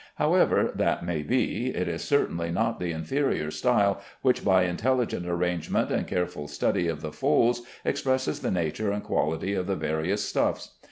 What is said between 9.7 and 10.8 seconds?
various stuffs.